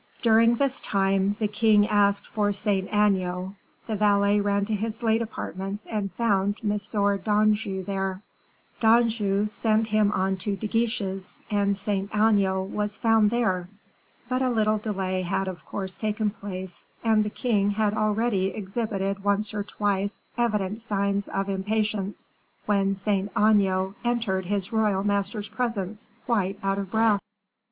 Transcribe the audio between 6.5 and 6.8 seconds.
M.